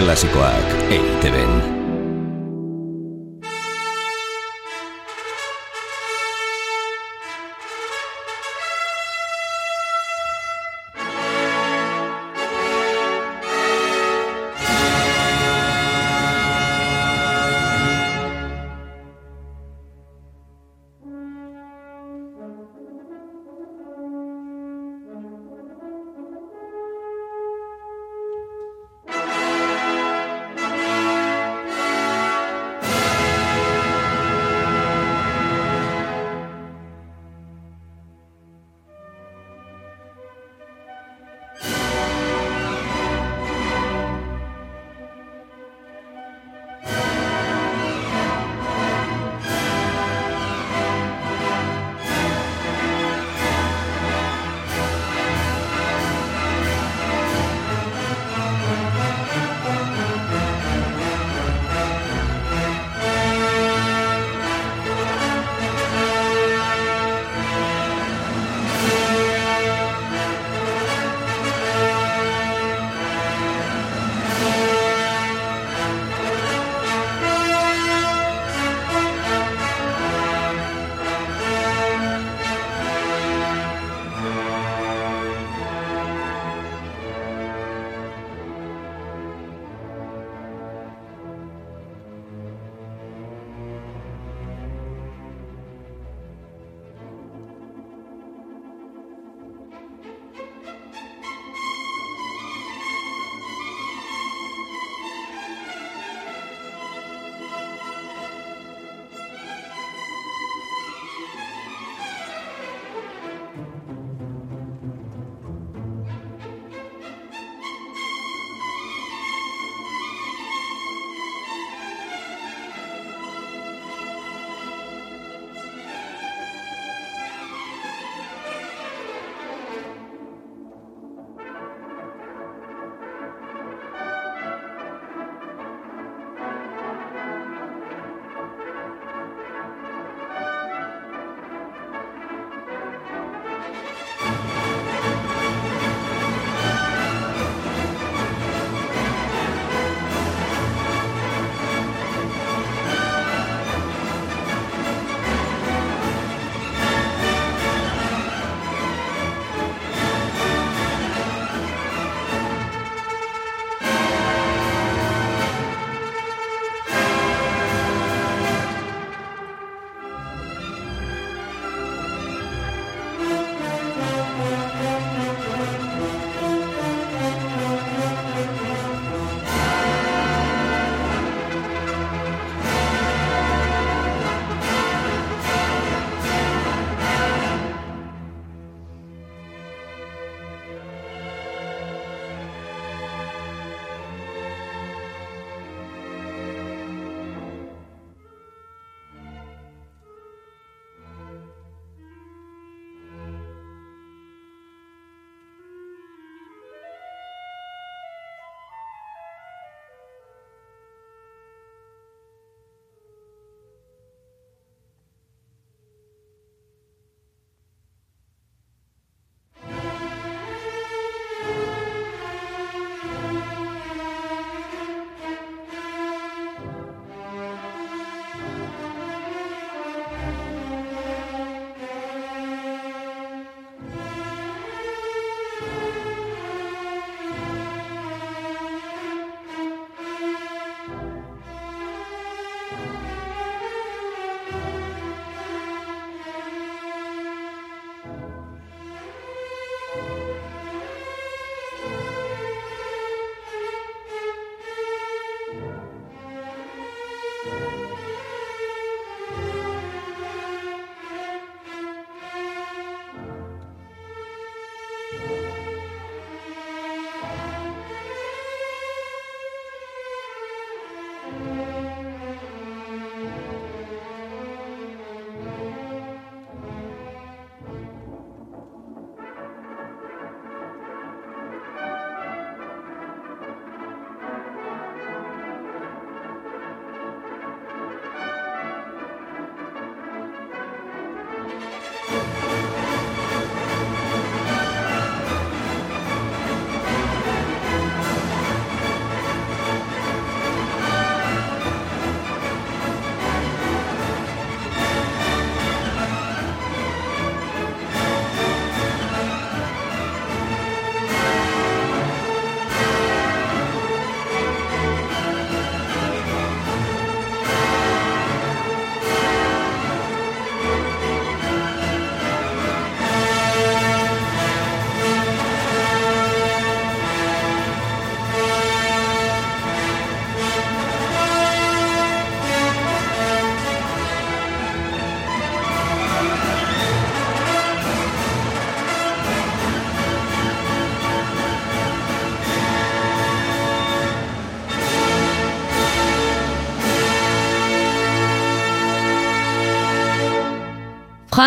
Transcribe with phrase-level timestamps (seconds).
[0.00, 1.79] Klasikoak eiteben.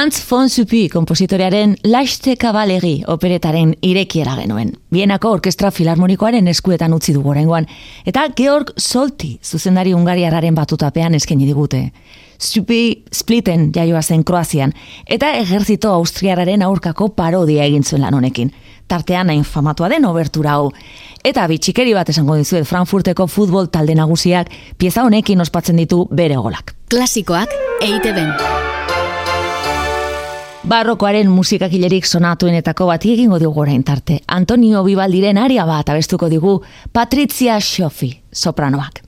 [0.03, 4.73] Franz von Suppi kompositorearen Laste Kabaleri operetaren irekiera genuen.
[4.91, 7.69] Bienako orkestra filarmonikoaren eskuetan utzi du gorengoan.
[8.03, 11.79] Eta Georg Solti, zuzendari ungariararen batutapean eskaini digute.
[12.37, 14.73] Suppi spliten jaioa zen Kroazian,
[15.07, 18.51] eta ejerzito austriararen aurkako parodia egin zuen lan honekin.
[18.91, 20.73] Tartean hain famatua den obertura hau.
[21.23, 26.75] Eta bitxikeri bat esango dizuet Frankfurteko futbol talde nagusiak pieza honekin ospatzen ditu bere golak.
[26.91, 28.82] Klasikoak eite ben.
[30.63, 34.21] Barrokoaren musikakilerik sonatuenetako bat egingo dugu orain tarte.
[34.31, 36.61] Antonio Bibaldiren aria bat abestuko digu
[36.95, 39.03] Patricia Schofi, sopranoak.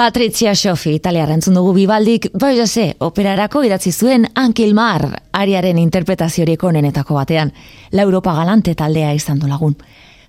[0.00, 5.02] Patricia Schofi, italiara entzun dugu bibaldik, bai jose, operarako idatzi zuen Ankil Mar,
[5.36, 7.50] ariaren interpretaziorik onenetako batean,
[7.92, 9.74] la Europa galante taldea izan du lagun.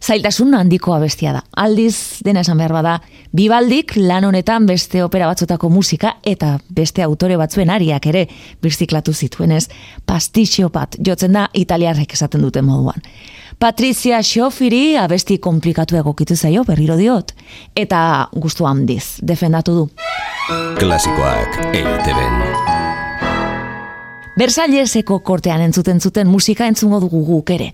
[0.04, 1.46] Zailtasun handikoa bestia da.
[1.56, 2.98] Aldiz, dena esan behar bada,
[3.32, 8.26] bibaldik lan honetan beste opera batzutako musika eta beste autore batzuen ariak ere
[8.62, 9.70] birziklatu zituenez,
[10.06, 13.00] pastixio bat jotzen da italiarrek esaten dute moduan.
[13.62, 17.30] Patricia Xofiri abesti komplikatu egokitu zaio berriro diot.
[17.78, 18.00] Eta
[18.34, 19.84] gustu handiz, defendatu du.
[20.80, 22.40] Klasikoak eiteben.
[24.34, 27.70] Bersaileseko kortean entzuten zuten musika entzungo dugu guk ere.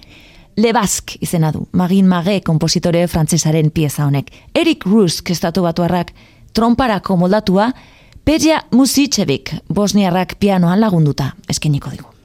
[0.58, 4.34] Le Basque izena du, Magin Mage kompositore frantzesaren pieza honek.
[4.56, 6.12] Eric Rusk estatu batuarrak
[6.51, 7.72] tromparako moldatua,
[8.25, 12.16] Peja Musicevik bosniarrak pianoan lagunduta eskeniko digu.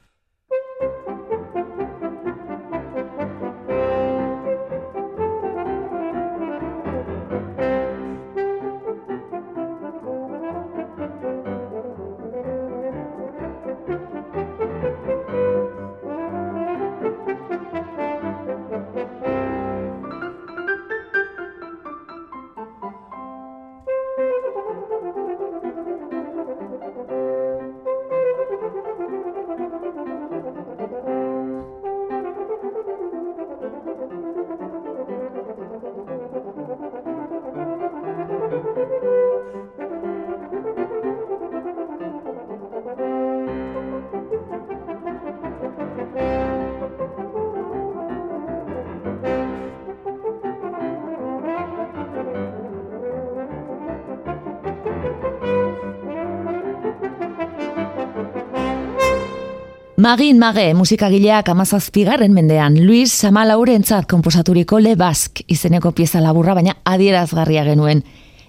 [60.03, 66.73] Magin Mage musikagileak amazazpigarren mendean, Luis Samalaure entzat komposaturiko Le Basque izeneko pieza laburra, baina
[66.83, 68.01] adierazgarria genuen.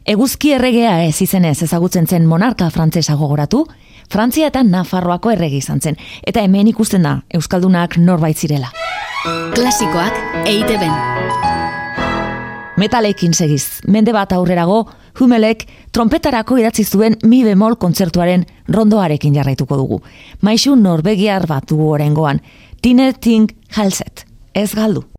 [0.03, 3.69] Eguzki erregea ez izenez ezagutzen zen monarka frantzesa gogoratu,
[4.11, 8.73] Frantzia eta Nafarroako erregi izan zen, eta hemen ikusten da Euskaldunak norbait zirela.
[9.55, 10.19] Klasikoak
[10.51, 10.91] eite ben.
[12.83, 20.01] Metalekin segiz, mende bat aurrerago, Humelek trompetarako idatzi zuen mi bemol kontzertuaren rondoarekin jarraituko dugu.
[20.43, 22.43] Maisu norbegiar bat dugu orengoan,
[22.83, 25.14] Tine Ting Halset, ez galdu.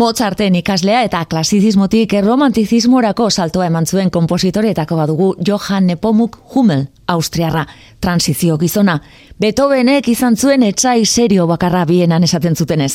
[0.00, 7.66] Mozarten ikaslea eta klasizismotik erromantizismorako saltoa eman zuen kompositoreetako badugu Johann Nepomuk Hummel, Austriarra,
[8.00, 8.94] transizio gizona.
[9.40, 12.94] Beethovenek izan zuen etxai serio bakarra bienan esaten zutenez.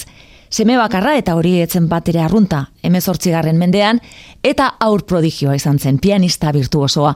[0.50, 4.00] Seme bakarra eta hori etzen batere arrunta, emezortzigarren mendean,
[4.41, 7.12] eta aur prodigioa izan zen, pianista virtuosoa.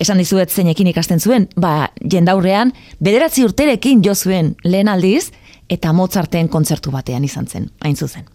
[0.00, 5.30] Esan dizuet zeinekin ikasten zuen, ba, jendaurrean, bederatzi urterekin jo zuen lehen aldiz,
[5.70, 8.26] eta Mozarten kontzertu batean izan zen, hain zuzen.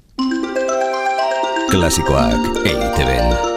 [1.74, 2.38] Klasikoak
[2.70, 3.53] EITB-en.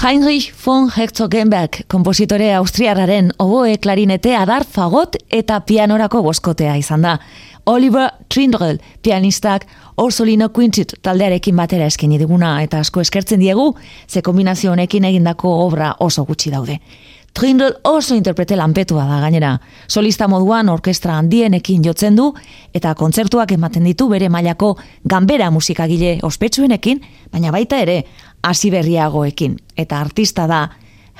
[0.00, 7.16] Heinrich von Herzogenberg, kompositore austriarraren oboe klarinete adar fagot eta pianorako boskotea izan da.
[7.66, 9.66] Oliver Trindle, pianistak
[9.98, 13.72] Orsolino Quintet taldearekin batera eskeni diguna eta asko eskertzen diegu,
[14.06, 16.78] ze kombinazio honekin egindako obra oso gutxi daude.
[17.38, 19.52] Trindle oso interprete lanpetua da gainera.
[19.86, 22.32] Solista moduan orkestra handienekin jotzen du
[22.74, 24.72] eta kontzertuak ematen ditu bere mailako
[25.06, 26.98] ganbera musikagile ospetsuenekin,
[27.30, 28.00] baina baita ere
[28.42, 30.64] hasi berriagoekin eta artista da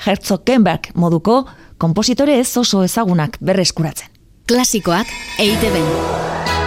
[0.05, 1.45] Herzog Kenberg moduko
[1.77, 4.11] kompositore ez oso ezagunak berreskuratzen.
[4.45, 5.07] Klasikoak
[5.39, 6.58] EITB.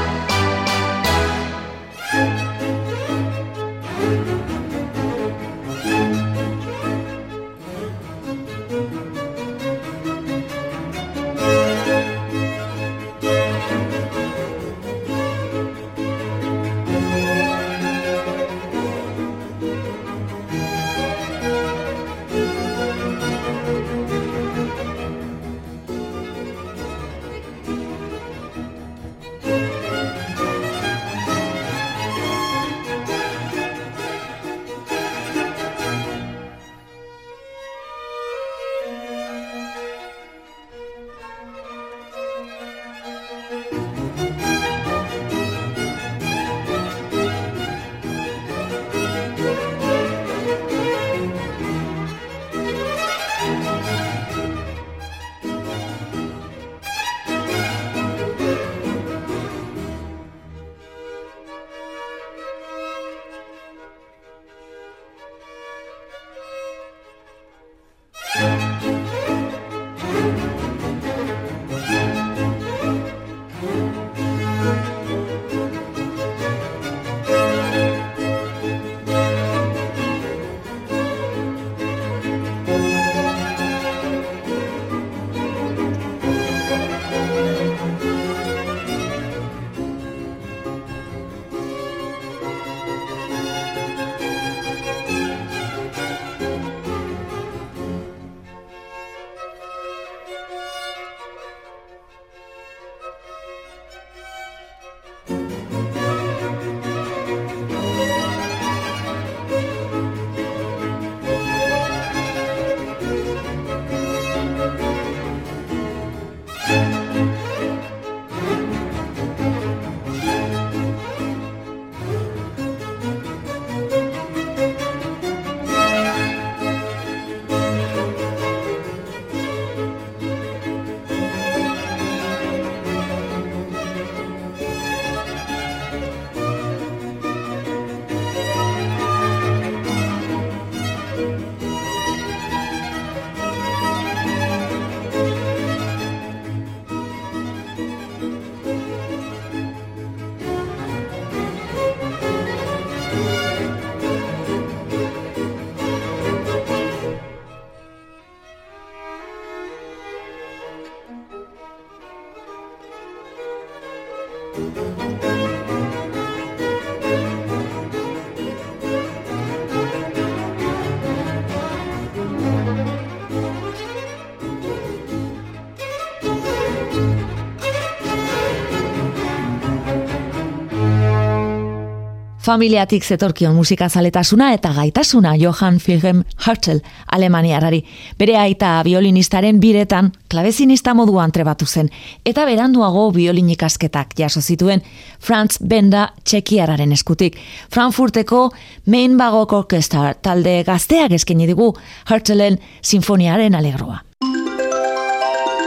[182.42, 186.80] Familiatik zetorkion musika zaletasuna eta gaitasuna Johann Wilhelm Hartel
[187.12, 187.84] Alemaniarari.
[188.18, 191.90] Bere aita violinistaren biretan klavezinista moduan trebatu zen
[192.26, 194.82] eta beranduago violin ikasketak jaso zituen
[195.20, 197.36] Franz Benda Txekiararen eskutik.
[197.74, 198.50] Frankfurteko
[198.86, 201.76] Main Bagok Orkestra talde gazteak eskaini digu
[202.10, 204.00] Hartelen sinfoniaren alegroa.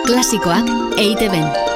[0.05, 1.74] Klasikoak EITB.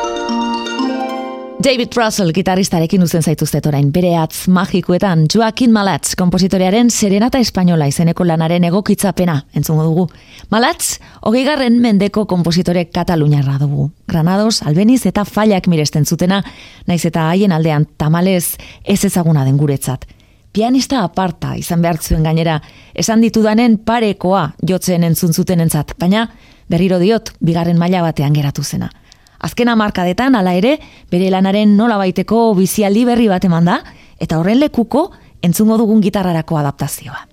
[1.59, 8.23] David Russell gitaristarekin uzen zaituztet orain, bere atz magikuetan Joaquin Malatz kompositorearen Serenata Espainola izeneko
[8.23, 10.05] lanaren egokitzapena entzungo dugu.
[10.55, 13.89] Malatz, hogei garren mendeko kompositore Kataluniarra dugu.
[14.07, 16.39] Granados, Albeniz eta Fallak miresten zutena,
[16.87, 20.07] naiz eta haien aldean tamalez ez ezaguna den guretzat.
[20.55, 22.61] Pianista aparta izan behar zuen gainera,
[22.95, 26.29] esan ditudanen parekoa jotzen entzun zuten entzat, baina
[26.69, 28.89] berriro diot, bigarren maila batean geratu zena.
[29.39, 30.75] Azkena markadetan, ala ere,
[31.11, 33.79] bere lanaren nola baiteko bizialdi berri bat eman da,
[34.19, 35.09] eta horren lekuko
[35.41, 37.28] entzungo dugun gitarrarako adaptazioa.